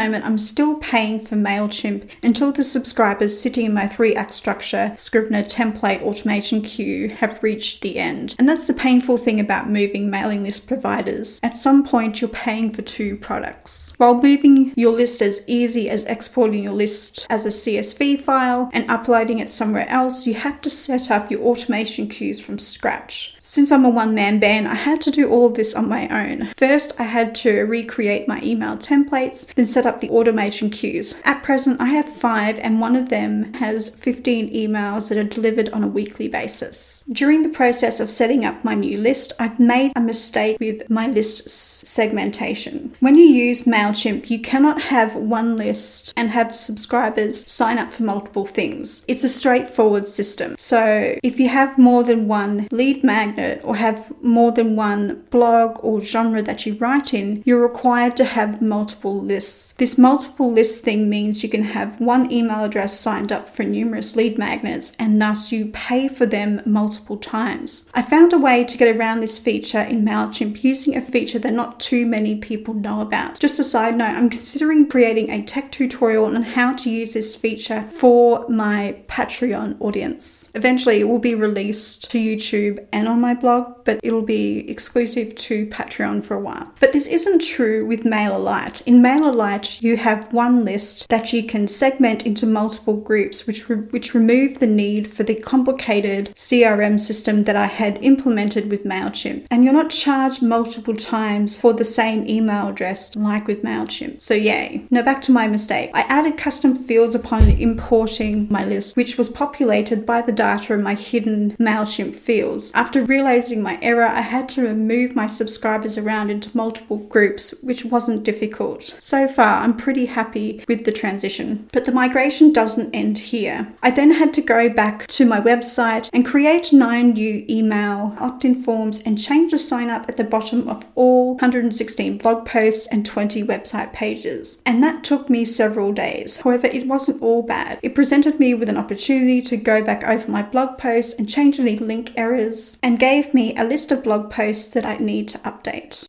Moment, 0.04 0.26
I'm 0.26 0.38
still 0.38 0.78
paying 0.80 1.20
for 1.20 1.36
MailChimp 1.36 2.10
until 2.24 2.52
the 2.52 2.64
subscribers 2.64 3.40
sitting 3.40 3.66
in 3.66 3.74
my 3.74 3.88
three 3.88 4.16
act 4.16 4.34
structure 4.34 4.94
Scrivener 4.96 5.44
template 5.44 6.02
automation 6.02 6.62
queue 6.62 7.10
have 7.10 7.42
reached 7.44 7.82
the 7.82 7.98
end. 7.98 8.36
And 8.40 8.50
that's 8.50 8.68
the 8.68 8.74
painful 8.74 9.18
thing 9.18 9.40
about 9.40 9.70
moving 9.70 10.10
mailing 10.10 10.44
list 10.44 10.68
providers. 10.68 11.40
At 11.44 11.58
some 11.58 11.86
point, 11.86 12.22
you're 12.22 12.30
paying 12.30 12.72
for 12.72 12.82
two 12.82 13.16
products. 13.18 13.94
While 13.98 14.16
moving 14.16 14.74
your 14.76 14.94
list 14.94 15.22
as 15.22 15.48
easy 15.48 15.90
as 15.90 16.06
exporting 16.06 16.64
your 16.64 16.74
list 16.74 17.28
as 17.30 17.46
a 17.46 17.50
CSV 17.50 18.22
file 18.22 18.70
and 18.74 18.90
uploading 18.90 19.40
it 19.40 19.50
somewhere 19.50 19.88
else, 19.90 20.26
you 20.26 20.34
have 20.34 20.60
to 20.62 20.70
set 20.70 21.12
up 21.12 21.30
your 21.30 21.42
automation 21.42 22.08
queues 22.08 22.40
from 22.40 22.60
scratch. 22.60 23.36
Since 23.40 23.72
I'm 23.72 23.86
a 23.86 23.90
one 23.90 24.16
man 24.16 24.40
band, 24.40 24.68
I 24.68 24.76
had 24.76 25.02
to 25.02 25.12
do 25.12 25.30
all 25.30 25.48
of 25.48 25.54
this 25.54 25.76
on 25.76 25.88
my 25.88 26.08
own. 26.10 26.54
First, 26.58 26.94
I 27.00 27.04
had 27.04 27.36
to 27.36 27.62
recreate 27.62 28.28
my 28.28 28.42
email 28.42 28.78
templates, 28.78 29.54
then 29.54 29.66
set 29.66 29.84
set 29.84 29.93
up 29.94 30.00
the 30.00 30.10
automation 30.10 30.70
queues. 30.70 31.16
At 31.24 31.44
present, 31.44 31.80
I 31.80 31.86
have 31.86 32.10
five, 32.10 32.58
and 32.60 32.82
one 32.82 32.96
of 32.96 33.10
them 33.10 33.54
has 33.56 33.90
15 33.90 34.52
emails 34.54 35.10
that 35.10 35.18
are 35.18 35.24
delivered 35.24 35.70
on 35.70 35.84
a 35.84 35.88
weekly 35.88 36.28
basis. 36.28 37.06
During 37.12 37.44
the 37.44 37.50
process 37.50 38.00
of 38.00 38.10
setting 38.10 38.44
up 38.44 38.64
my 38.64 38.74
new 38.74 38.98
list, 38.98 39.34
I've 39.40 39.60
made 39.60 39.92
a 39.96 40.02
mistake 40.02 40.58
with 40.60 40.90
my 40.90 41.08
list 41.08 41.50
segmentation. 41.50 42.96
When 43.00 43.16
you 43.16 43.26
use 43.26 43.64
MailChimp, 43.64 44.30
you 44.30 44.40
cannot 44.40 44.82
have 44.82 45.16
one 45.16 45.58
list 45.58 46.14
and 46.18 46.30
have 46.30 46.56
subscribers 46.56 47.50
sign 47.52 47.78
up 47.78 47.92
for 47.92 48.04
multiple 48.04 48.46
things. 48.46 49.06
It's 49.08 49.24
a 49.24 49.30
straightforward 49.30 50.06
system. 50.06 50.56
So 50.58 51.18
if 51.24 51.40
you 51.40 51.50
have 51.50 51.78
more 51.78 52.04
than 52.04 52.28
one 52.28 52.68
lead 52.72 53.04
magnet 53.04 53.62
or 53.64 53.76
have 53.76 54.12
more 54.24 54.52
than 54.52 54.76
one 54.76 55.24
blog 55.30 55.80
or 55.84 56.02
genre 56.02 56.42
that 56.42 56.66
you 56.66 56.76
write 56.76 57.14
in, 57.14 57.44
you're 57.46 57.62
required 57.62 58.18
to 58.18 58.24
have 58.24 58.62
multiple 58.62 59.22
lists 59.22 59.74
This 59.84 59.98
multiple 59.98 60.50
list 60.50 60.86
thing 60.86 61.10
means 61.10 61.44
you 61.44 61.50
can 61.50 61.66
have 61.66 62.00
one 62.00 62.32
email 62.32 62.63
address 62.63 62.98
signed 62.98 63.34
up 63.34 63.50
for 63.50 63.63
numerous 63.63 64.16
lead 64.16 64.38
magnets 64.38 64.96
and 64.98 65.22
thus 65.22 65.52
you 65.52 65.66
pay 65.74 66.08
for 66.08 66.25
them 66.25 66.62
multiple 66.66 67.18
times. 67.18 67.90
I 67.94 68.02
found 68.02 68.32
a 68.32 68.38
way 68.38 68.63
to 68.63 68.78
get 68.78 68.96
around 68.96 69.20
this 69.20 69.38
feature 69.38 69.82
in 69.82 70.06
MailChimp 70.06 70.63
using 70.63 70.96
a 70.96 71.02
feature 71.02 71.38
that 71.40 71.52
not 71.52 71.82
too 71.82 72.06
many 72.06 72.38
people 72.38 72.74
know 72.74 73.02
about. 73.02 73.42
Just 73.42 73.60
a 73.60 73.63
side 73.66 73.98
note, 73.98 74.16
I'm 74.16 74.30
considering 74.30 74.88
creating 74.88 75.30
a 75.30 75.44
tech 75.44 75.70
tutorial 75.74 76.24
on 76.28 76.42
how 76.44 76.72
to 76.75 76.90
use 76.90 77.12
this 77.12 77.36
feature 77.36 77.82
for 77.92 78.48
my 78.48 78.96
Patreon 79.10 79.75
audience. 79.82 80.50
Eventually, 80.56 81.02
it 81.02 81.10
will 81.10 81.20
be 81.20 81.36
released 81.36 82.10
to 82.12 82.20
YouTube 82.20 82.88
and 82.94 83.10
on 83.10 83.20
my 83.20 83.34
blog, 83.34 83.84
but 83.84 84.00
it'll 84.02 84.22
be 84.22 84.60
exclusive 84.70 85.36
to 85.36 85.66
Patreon 85.68 86.24
for 86.24 86.38
a 86.38 86.40
while. 86.40 86.72
But 86.80 86.94
this 86.94 87.08
isn't 87.08 87.40
true 87.42 87.86
with 87.86 88.06
MailerLite. 88.06 88.82
In 88.86 89.02
MailerLite, 89.02 89.73
you 89.82 89.98
have 89.98 90.32
one 90.34 90.65
list 90.65 91.10
that 91.10 91.34
you 91.34 91.44
can 91.44 91.68
segment 91.68 92.25
into 92.25 92.46
multiple 92.46 92.98
groups, 92.98 93.48
which, 93.48 93.70
re- 93.70 93.77
which 93.77 94.13
remove 94.13 94.60
the 94.60 94.68
need 94.68 95.08
for 95.08 95.24
the 95.24 95.36
complicated 95.36 96.34
CRM 96.36 97.00
system 97.00 97.44
that 97.46 97.56
I 97.56 97.68
had 97.68 98.03
implemented 98.03 98.70
with 98.70 98.84
MailChimp. 98.84 99.48
And 99.50 99.63
you're 99.63 99.74
not 99.74 99.89
charged 99.89 100.42
multiple 100.42 100.96
times 100.96 101.60
for 101.60 101.74
the 101.74 101.84
same 101.84 102.27
email 102.27 102.70
address 102.70 103.15
like 103.15 103.48
with 103.48 103.63
MailChimp. 103.63 104.20
So, 104.22 104.34
yay. 104.34 104.86
Now, 104.89 105.01
back 105.01 105.22
to 105.24 105.32
my 105.32 105.48
mistake. 105.48 105.92
I 105.94 106.01
added 106.01 106.38
custom 106.38 106.75
fields 106.75 107.15
upon 107.15 107.50
importing 107.50 108.48
my 108.50 108.65
list, 108.65 108.96
which 108.98 109.18
was 109.18 109.30
populated 109.30 110.06
by 110.06 110.22
the 110.22 110.32
data 110.32 110.74
in 110.74 110.84
my 110.84 110.96
hidden 110.96 111.56
MailChimp 111.58 112.15
fields. 112.15 112.72
After 112.74 113.03
realizing 113.03 113.62
my 113.62 113.80
error, 113.82 114.06
I 114.06 114.22
had 114.22 114.50
to 114.50 114.74
move 114.74 115.15
my 115.15 115.27
subscribers 115.27 115.98
around 115.98 116.30
into 116.30 116.56
multiple 116.56 116.98
groups, 116.98 117.53
which 117.62 117.86
wasn't 117.86 118.24
difficult. 118.24 118.96
So 119.00 119.27
far, 119.27 119.53
I'm 119.62 119.78
pretty 119.78 120.06
happy 120.06 120.64
with 120.68 120.86
the 120.86 120.92
transition. 120.92 121.68
But 121.72 121.86
the 121.86 121.92
migration 121.92 122.54
doesn't 122.54 122.94
end 122.94 123.18
here. 123.18 123.74
I 123.82 123.92
then 123.92 124.12
had 124.12 124.34
to 124.36 124.42
go 124.42 124.70
back 124.70 125.08
to 125.08 125.26
my 125.26 125.40
website 125.40 126.10
and 126.14 126.26
create 126.26 126.74
nine 126.74 127.12
new 127.12 127.46
email 127.50 128.16
opt 128.20 128.46
in 128.46 128.56
forms 128.56 129.02
and 129.04 129.18
change 129.18 129.52
the 129.52 129.60
sign 129.60 129.90
up 129.90 130.08
at 130.10 130.18
the 130.18 130.24
bottom 130.24 130.68
of 130.68 130.86
all 130.96 131.34
116 131.36 132.18
blog 132.18 132.46
posts 132.46 132.88
and 132.88 133.06
20 133.06 133.44
website 133.44 133.94
pages. 133.94 134.62
And 134.66 134.82
that 134.84 135.04
took 135.04 135.30
me 135.30 135.46
several 135.46 135.92
days. 135.92 136.42
However, 136.42 136.68
it 136.68 136.88
wasn't 136.88 137.22
all 137.22 137.44
bad. 137.44 137.80
It 137.82 137.96
presented 137.96 138.40
me 138.40 138.54
with 138.54 138.70
an 138.70 138.78
opportunity 138.78 139.42
to 139.42 139.58
go 139.58 139.84
back 139.84 140.04
over 140.04 140.30
my 140.30 140.44
blog 140.44 140.78
posts 140.78 141.14
and 141.14 141.30
change 141.30 141.60
any 141.60 141.78
link 141.78 142.12
errors 142.16 142.80
and 142.84 143.00
gave 143.00 143.34
me 143.34 143.56
a 143.56 143.64
list 143.64 143.92
of 143.92 144.04
blog 144.04 144.30
posts 144.30 144.70
that 144.74 144.86
I 144.86 144.98
need 144.98 145.28
to 145.30 145.38
update. 145.40 146.08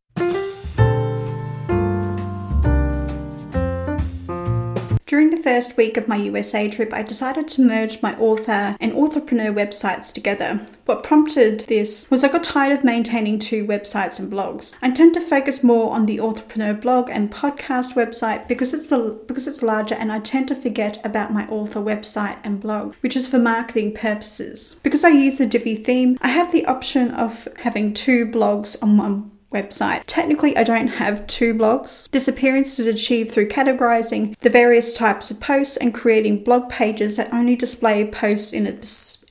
During 5.15 5.31
the 5.31 5.37
first 5.37 5.77
week 5.77 5.97
of 5.97 6.09
my 6.09 6.17
USA 6.17 6.69
trip, 6.69 6.93
I 6.93 7.05
decided 7.05 7.47
to 7.47 7.63
merge 7.63 8.03
my 8.03 8.19
author 8.19 8.77
and 8.81 8.93
authorpreneur 8.95 9.55
websites 9.55 10.13
together. 10.13 10.67
What 10.87 11.05
prompted 11.05 11.61
this 11.69 12.05
was 12.11 12.25
I 12.25 12.29
got 12.29 12.43
tired 12.43 12.77
of 12.77 12.83
maintaining 12.83 13.39
two 13.39 13.65
websites 13.65 14.19
and 14.19 14.29
blogs. 14.29 14.75
I 14.83 14.91
tend 14.91 15.15
to 15.15 15.21
focus 15.21 15.63
more 15.63 15.93
on 15.93 16.07
the 16.07 16.19
authorpreneur 16.19 16.81
blog 16.81 17.11
and 17.11 17.31
podcast 17.31 17.95
website 17.95 18.49
because 18.49 18.75
it's 18.75 18.91
a, 18.91 19.11
because 19.29 19.47
it's 19.47 19.63
larger 19.63 19.95
and 19.95 20.11
I 20.11 20.19
tend 20.19 20.49
to 20.49 20.57
forget 20.57 20.99
about 21.07 21.33
my 21.33 21.47
author 21.47 21.79
website 21.79 22.39
and 22.43 22.61
blog, 22.61 22.97
which 23.01 23.15
is 23.15 23.29
for 23.29 23.39
marketing 23.39 23.95
purposes. 23.95 24.81
Because 24.83 25.05
I 25.05 25.11
use 25.11 25.39
the 25.39 25.47
Divi 25.47 25.77
theme, 25.77 26.19
I 26.23 26.31
have 26.31 26.51
the 26.51 26.67
option 26.67 27.13
of 27.13 27.47
having 27.59 27.95
two 27.95 28.27
blogs 28.27 28.83
on 28.83 28.99
one 28.99 29.31
website. 29.55 30.03
Technically, 30.07 30.57
I 30.57 30.65
don't 30.65 30.89
have 30.89 31.27
two 31.27 31.55
blogs. 31.55 32.11
This 32.11 32.29
appearance 32.29 32.79
is 32.79 32.87
achieved 32.87 33.31
through 33.31 33.49
categorizing 33.49 34.37
the 34.41 34.51
various 34.51 34.93
types 34.93 35.31
of 35.31 35.41
posts 35.41 35.77
and 35.79 35.95
creating 35.95 36.45
blog 36.45 36.69
pages 36.69 37.17
that 37.17 37.33
only 37.33 37.57
display 37.57 38.05
posts 38.07 38.53
in 38.53 38.67
a 38.67 38.75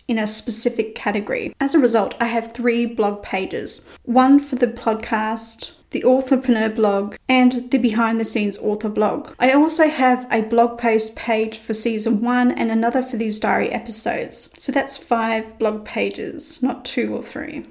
in 0.08 0.20
a 0.20 0.28
specific 0.28 0.96
category. 0.96 1.56
As 1.60 1.74
a 1.74 1.80
result, 1.80 2.16
I 2.20 2.26
have 2.26 2.52
three 2.52 2.86
blog 2.86 3.24
pages 3.24 3.86
one 4.04 4.40
for 4.40 4.56
the 4.56 4.68
podcast, 4.68 5.72
the 5.92 6.02
Authorpreneur 6.02 6.76
blog, 6.76 7.16
and 7.30 7.72
the 7.72 7.78
behind 7.78 8.20
the 8.20 8.26
scenes 8.26 8.58
author 8.58 8.90
blog. 8.90 9.34
I 9.40 9.54
also 9.54 9.88
have 9.88 10.28
a 10.32 10.42
blog 10.42 10.78
post 10.78 11.16
page 11.16 11.58
for 11.58 11.74
season 11.74 12.22
one 12.22 12.52
and 12.52 12.72
another 12.72 13.02
for 13.02 13.18
these 13.18 13.40
diary 13.40 13.70
episodes. 13.70 14.54
So 14.58 14.72
that's 14.72 14.98
five 14.98 15.58
blog 15.58 15.86
pages, 15.86 16.62
not 16.62 16.84
two 16.84 17.16
or 17.16 17.24
three. 17.24 17.66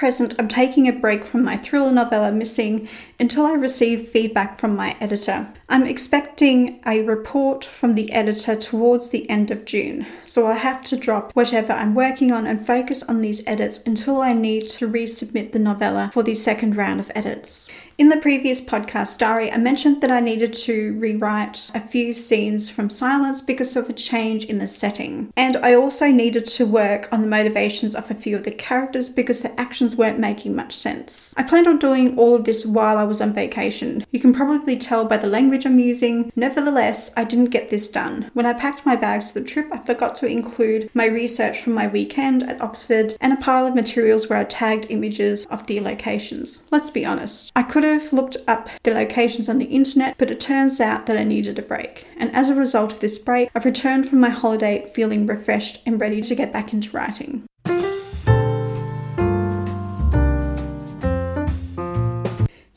Present, 0.00 0.34
I'm 0.38 0.48
taking 0.48 0.88
a 0.88 0.94
break 0.94 1.26
from 1.26 1.44
my 1.44 1.58
thriller 1.58 1.92
novella 1.92 2.32
Missing 2.32 2.88
until 3.18 3.44
I 3.44 3.52
receive 3.52 4.08
feedback 4.08 4.58
from 4.58 4.74
my 4.74 4.96
editor. 4.98 5.52
I'm 5.68 5.82
expecting 5.82 6.80
a 6.86 7.02
report 7.02 7.66
from 7.66 7.94
the 7.94 8.10
editor 8.10 8.56
towards 8.56 9.10
the 9.10 9.28
end 9.28 9.50
of 9.50 9.66
June, 9.66 10.06
so 10.24 10.46
I'll 10.46 10.58
have 10.58 10.82
to 10.84 10.96
drop 10.96 11.32
whatever 11.32 11.74
I'm 11.74 11.94
working 11.94 12.32
on 12.32 12.46
and 12.46 12.66
focus 12.66 13.02
on 13.02 13.20
these 13.20 13.46
edits 13.46 13.86
until 13.86 14.22
I 14.22 14.32
need 14.32 14.68
to 14.68 14.88
resubmit 14.88 15.52
the 15.52 15.58
novella 15.58 16.10
for 16.14 16.22
the 16.22 16.34
second 16.34 16.76
round 16.76 17.00
of 17.00 17.12
edits. 17.14 17.70
In 17.98 18.08
the 18.08 18.16
previous 18.16 18.62
podcast 18.62 19.18
diary, 19.18 19.52
I 19.52 19.58
mentioned 19.58 20.00
that 20.00 20.10
I 20.10 20.20
needed 20.20 20.54
to 20.54 20.94
rewrite 20.94 21.70
a 21.74 21.86
few 21.86 22.14
scenes 22.14 22.70
from 22.70 22.88
silence 22.88 23.42
because 23.42 23.76
of 23.76 23.90
a 23.90 23.92
change 23.92 24.46
in 24.46 24.56
the 24.56 24.66
setting. 24.66 25.30
And 25.36 25.58
I 25.58 25.74
also 25.74 26.06
needed 26.06 26.46
to 26.46 26.64
work 26.64 27.10
on 27.12 27.20
the 27.20 27.26
motivations 27.26 27.94
of 27.94 28.10
a 28.10 28.14
few 28.14 28.36
of 28.36 28.44
the 28.44 28.52
characters 28.52 29.10
because 29.10 29.42
their 29.42 29.52
actions 29.58 29.89
weren't 29.96 30.18
making 30.18 30.56
much 30.56 30.72
sense. 30.72 31.34
I 31.36 31.42
planned 31.42 31.68
on 31.68 31.78
doing 31.78 32.18
all 32.18 32.34
of 32.34 32.44
this 32.44 32.66
while 32.66 32.98
I 32.98 33.04
was 33.04 33.20
on 33.20 33.32
vacation. 33.32 34.04
You 34.10 34.18
can 34.18 34.32
probably 34.32 34.76
tell 34.76 35.04
by 35.04 35.18
the 35.18 35.26
language 35.26 35.64
I'm 35.64 35.78
using. 35.78 36.32
Nevertheless, 36.34 37.12
I 37.16 37.24
didn't 37.24 37.46
get 37.46 37.70
this 37.70 37.88
done. 37.88 38.30
When 38.34 38.46
I 38.46 38.52
packed 38.52 38.84
my 38.84 38.96
bags 38.96 39.32
for 39.32 39.40
the 39.40 39.46
trip, 39.46 39.68
I 39.70 39.78
forgot 39.78 40.14
to 40.16 40.26
include 40.26 40.90
my 40.94 41.06
research 41.06 41.60
from 41.60 41.74
my 41.74 41.86
weekend 41.86 42.42
at 42.42 42.60
Oxford 42.60 43.14
and 43.20 43.32
a 43.32 43.36
pile 43.36 43.66
of 43.66 43.74
materials 43.74 44.28
where 44.28 44.38
I 44.38 44.44
tagged 44.44 44.86
images 44.88 45.46
of 45.46 45.66
the 45.66 45.80
locations. 45.80 46.66
Let's 46.70 46.90
be 46.90 47.06
honest, 47.06 47.52
I 47.54 47.62
could 47.62 47.84
have 47.84 48.00
have 48.00 48.12
looked 48.12 48.36
up 48.48 48.68
the 48.82 48.92
locations 48.92 49.48
on 49.48 49.58
the 49.58 49.66
internet, 49.66 50.16
but 50.18 50.30
it 50.30 50.40
turns 50.40 50.80
out 50.80 51.06
that 51.06 51.16
I 51.16 51.24
needed 51.24 51.58
a 51.58 51.62
break. 51.62 52.06
And 52.16 52.34
as 52.34 52.50
a 52.50 52.54
result 52.54 52.92
of 52.92 53.00
this 53.00 53.18
break, 53.18 53.50
I've 53.54 53.64
returned 53.64 54.08
from 54.08 54.20
my 54.20 54.30
holiday 54.30 54.90
feeling 54.94 55.26
refreshed 55.26 55.82
and 55.86 56.00
ready 56.00 56.20
to 56.22 56.34
get 56.34 56.52
back 56.52 56.72
into 56.72 56.96
writing. 56.96 57.46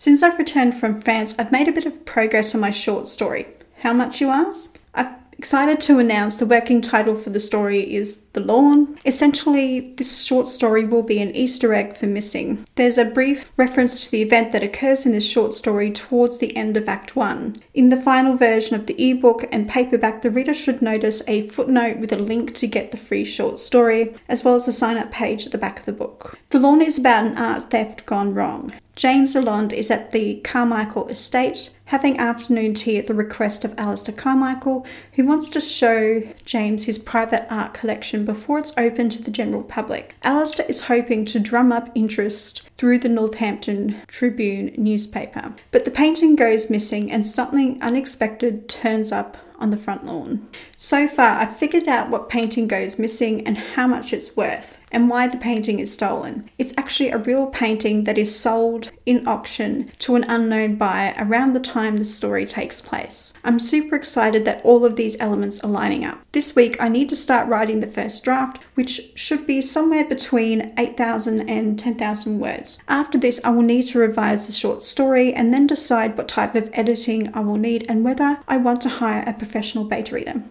Since 0.04 0.22
I've 0.22 0.38
returned 0.38 0.76
from 0.76 1.00
France, 1.00 1.34
I've 1.40 1.54
made 1.54 1.70
a 1.70 1.72
bit 1.72 1.86
of 1.86 2.04
progress 2.04 2.54
on 2.54 2.60
my 2.60 2.72
short 2.72 3.08
story. 3.08 3.48
How 3.84 3.94
much, 3.94 4.20
you 4.20 4.28
ask? 4.28 4.78
I'm 4.94 5.16
Excited 5.38 5.80
to 5.82 5.98
announce 6.00 6.38
the 6.38 6.46
working 6.46 6.82
title 6.82 7.16
for 7.16 7.30
the 7.30 7.40
story 7.40 7.96
is 7.96 8.26
The 8.34 8.42
Lawn. 8.42 8.98
Essentially, 9.06 9.94
this 9.96 10.24
short 10.24 10.50
story 10.50 10.86
will 10.86 11.04
be 11.04 11.20
an 11.20 11.34
Easter 11.34 11.74
egg 11.74 11.96
for 11.96 12.06
missing. 12.06 12.66
There's 12.76 12.98
a 12.98 13.06
brief 13.06 13.50
reference 13.56 14.04
to 14.04 14.12
the 14.12 14.22
event 14.22 14.52
that 14.52 14.64
occurs 14.64 15.06
in 15.06 15.14
this 15.14 15.26
short 15.26 15.54
story 15.54 15.90
towards 15.90 16.40
the 16.40 16.56
end 16.56 16.76
of 16.76 16.90
Act 16.90 17.16
1. 17.16 17.56
In 17.74 17.88
the 17.88 18.02
final 18.02 18.36
version 18.36 18.76
of 18.76 18.88
the 18.88 19.10
ebook 19.10 19.46
and 19.54 19.70
paperback, 19.70 20.22
the 20.22 20.32
reader 20.32 20.54
should 20.54 20.82
notice 20.82 21.24
a 21.30 21.48
footnote 21.48 22.00
with 22.00 22.12
a 22.12 22.18
link 22.18 22.54
to 22.56 22.68
get 22.68 22.92
the 22.92 22.98
free 22.98 23.24
short 23.24 23.58
story, 23.58 24.14
as 24.28 24.44
well 24.44 24.56
as 24.56 24.68
a 24.68 24.74
sign 24.74 24.98
up 24.98 25.12
page 25.12 25.46
at 25.46 25.54
the 25.54 25.58
back 25.58 25.80
of 25.80 25.86
the 25.86 25.94
book. 25.94 26.38
The 26.50 26.60
Lawn 26.60 26.82
is 26.82 26.98
about 26.98 27.26
an 27.26 27.38
art 27.38 27.72
theft 27.72 28.06
gone 28.06 28.34
wrong. 28.34 28.74
James 28.96 29.34
Lalonde 29.34 29.74
is 29.74 29.90
at 29.90 30.12
the 30.12 30.36
Carmichael 30.42 31.08
estate 31.08 31.76
having 31.86 32.18
afternoon 32.20 32.76
tea 32.76 32.98
at 32.98 33.08
the 33.08 33.14
request 33.14 33.66
of 33.66 33.74
Alistair 33.78 34.16
Carmichael, 34.16 34.86
who 35.14 35.26
wants 35.26 35.50
to 35.50 35.60
show 35.60 36.22
James 36.46 36.86
his 36.86 36.98
private 36.98 37.46
art 37.52 37.74
collection 37.74 38.24
before 38.24 38.60
it's 38.60 38.74
open 38.78 39.10
to 39.10 39.22
the 39.22 39.32
general 39.32 39.64
public. 39.64 40.16
Alistair 40.24 40.66
is 40.68 40.82
hoping 40.82 41.26
to 41.26 41.40
drum 41.40 41.72
up 41.72 41.90
interest 41.96 42.70
through 42.78 43.00
the 43.00 43.10
Northampton 43.10 44.02
Tribune 44.08 44.74
newspaper. 44.78 45.56
But 45.72 45.86
the 45.86 45.92
painting 45.92 46.36
goes 46.36 46.70
missing 46.70 47.12
and 47.12 47.26
something 47.26 47.82
unexpected 47.82 48.70
turns 48.70 49.12
up 49.12 49.38
on 49.60 49.70
the 49.70 49.78
front 49.78 50.06
lawn. 50.06 50.48
So 50.78 51.08
far, 51.08 51.38
I've 51.38 51.56
figured 51.56 51.88
out 51.88 52.10
what 52.10 52.30
painting 52.30 52.68
goes 52.68 53.00
missing 53.00 53.46
and 53.48 53.58
how 53.58 53.88
much 53.88 54.14
it's 54.14 54.36
worth, 54.36 54.78
and 54.94 55.10
why 55.10 55.28
the 55.28 55.38
painting 55.38 55.80
is 55.80 55.94
stolen. 55.94 56.50
It's 56.58 56.74
actually 56.78 57.10
a 57.10 57.18
real 57.18 57.48
painting 57.48 58.04
that 58.06 58.18
is 58.18 58.38
sold 58.38 58.92
in 59.06 59.28
auction 59.28 59.92
to 60.00 60.16
an 60.16 60.24
unknown 60.26 60.76
buyer 60.76 61.14
around 61.18 61.54
the 61.54 61.60
time 61.60 61.98
the 61.98 62.04
story 62.04 62.46
takes 62.46 62.80
place. 62.82 63.34
I'm 63.44 63.60
super 63.60 63.96
excited 63.96 64.46
that 64.46 64.64
all 64.64 64.86
of 64.86 64.96
these 64.96 65.20
elements 65.20 65.64
are 65.64 65.70
lining 65.70 66.06
up. 66.06 66.20
This 66.32 66.56
week, 66.56 66.82
I 66.82 66.90
need 66.90 67.10
to 67.10 67.16
start 67.16 67.48
writing 67.48 67.80
the 67.80 67.88
first 67.88 68.24
draft, 68.24 68.60
which 68.76 69.12
should 69.16 69.46
be 69.46 69.62
somewhere 69.62 70.06
between 70.06 70.74
8,000 70.78 71.50
and 71.50 71.78
10,000 71.78 72.40
words. 72.40 72.82
After 72.88 73.18
this, 73.18 73.40
I 73.44 73.50
will 73.50 73.62
need 73.62 73.88
to 73.88 74.00
revise 74.00 74.48
the 74.48 74.54
short 74.54 74.82
story 74.82 75.34
and 75.34 75.54
then 75.54 75.68
decide 75.68 76.18
what 76.18 76.28
type 76.28 76.56
of 76.56 76.70
editing 76.74 77.30
I 77.34 77.42
will 77.42 77.58
need 77.58 77.86
and 77.90 78.04
whether 78.04 78.40
I 78.48 78.58
want 78.58 78.82
to 78.82 78.90
hire 78.90 79.24
a 79.26 79.34
professional 79.34 79.84
beta 79.84 80.16
reader. 80.16 80.44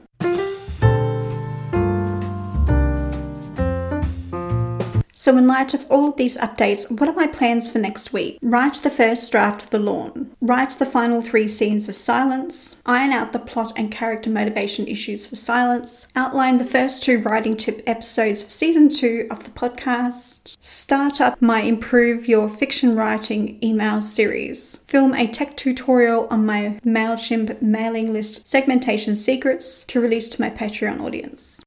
So, 5.22 5.38
in 5.38 5.46
light 5.46 5.72
of 5.72 5.86
all 5.88 6.08
of 6.08 6.16
these 6.16 6.36
updates, 6.38 6.90
what 6.98 7.08
are 7.08 7.12
my 7.12 7.28
plans 7.28 7.70
for 7.70 7.78
next 7.78 8.12
week? 8.12 8.40
Write 8.42 8.74
the 8.82 8.90
first 8.90 9.30
draft 9.30 9.62
of 9.62 9.70
The 9.70 9.78
Lawn, 9.78 10.32
write 10.40 10.70
the 10.70 10.84
final 10.84 11.22
three 11.22 11.46
scenes 11.46 11.88
of 11.88 11.94
Silence, 11.94 12.82
iron 12.86 13.12
out 13.12 13.30
the 13.30 13.38
plot 13.38 13.72
and 13.76 13.92
character 13.92 14.30
motivation 14.30 14.88
issues 14.88 15.24
for 15.24 15.36
Silence, 15.36 16.10
outline 16.16 16.58
the 16.58 16.64
first 16.64 17.04
two 17.04 17.20
writing 17.20 17.56
tip 17.56 17.84
episodes 17.86 18.42
for 18.42 18.50
season 18.50 18.88
two 18.88 19.28
of 19.30 19.44
the 19.44 19.50
podcast, 19.50 20.56
start 20.58 21.20
up 21.20 21.40
my 21.40 21.60
Improve 21.60 22.26
Your 22.26 22.48
Fiction 22.48 22.96
Writing 22.96 23.60
email 23.62 24.00
series, 24.00 24.78
film 24.88 25.14
a 25.14 25.28
tech 25.28 25.56
tutorial 25.56 26.26
on 26.32 26.44
my 26.44 26.80
MailChimp 26.84 27.62
mailing 27.62 28.12
list 28.12 28.48
segmentation 28.48 29.14
secrets 29.14 29.84
to 29.84 30.00
release 30.00 30.28
to 30.30 30.40
my 30.40 30.50
Patreon 30.50 31.00
audience. 31.00 31.64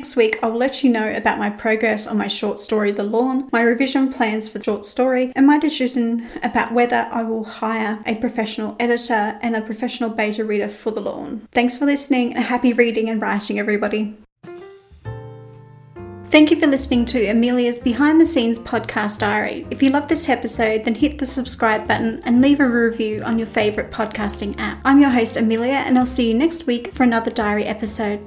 Next 0.00 0.16
week, 0.16 0.38
I 0.42 0.46
will 0.46 0.56
let 0.56 0.82
you 0.82 0.90
know 0.90 1.12
about 1.12 1.38
my 1.38 1.50
progress 1.50 2.06
on 2.06 2.16
my 2.16 2.26
short 2.26 2.58
story, 2.58 2.90
The 2.90 3.04
Lawn, 3.04 3.50
my 3.52 3.60
revision 3.60 4.10
plans 4.10 4.48
for 4.48 4.56
the 4.56 4.64
short 4.64 4.86
story, 4.86 5.30
and 5.36 5.46
my 5.46 5.58
decision 5.58 6.26
about 6.42 6.72
whether 6.72 7.06
I 7.12 7.22
will 7.22 7.44
hire 7.44 8.02
a 8.06 8.14
professional 8.14 8.76
editor 8.80 9.38
and 9.42 9.54
a 9.54 9.60
professional 9.60 10.08
beta 10.08 10.42
reader 10.42 10.70
for 10.70 10.90
The 10.90 11.02
Lawn. 11.02 11.46
Thanks 11.52 11.76
for 11.76 11.84
listening 11.84 12.34
and 12.34 12.42
happy 12.42 12.72
reading 12.72 13.10
and 13.10 13.20
writing, 13.20 13.58
everybody. 13.58 14.16
Thank 16.30 16.50
you 16.50 16.58
for 16.58 16.66
listening 16.66 17.04
to 17.04 17.26
Amelia's 17.26 17.78
Behind 17.78 18.18
the 18.18 18.24
Scenes 18.24 18.58
podcast 18.58 19.18
diary. 19.18 19.66
If 19.70 19.82
you 19.82 19.90
love 19.90 20.08
this 20.08 20.30
episode, 20.30 20.84
then 20.84 20.94
hit 20.94 21.18
the 21.18 21.26
subscribe 21.26 21.86
button 21.86 22.22
and 22.24 22.40
leave 22.40 22.60
a 22.60 22.66
review 22.66 23.20
on 23.22 23.38
your 23.38 23.48
favourite 23.48 23.90
podcasting 23.90 24.58
app. 24.58 24.80
I'm 24.82 24.98
your 24.98 25.10
host, 25.10 25.36
Amelia, 25.36 25.84
and 25.84 25.98
I'll 25.98 26.06
see 26.06 26.28
you 26.28 26.34
next 26.38 26.66
week 26.66 26.90
for 26.90 27.02
another 27.02 27.30
diary 27.30 27.66
episode. 27.66 28.26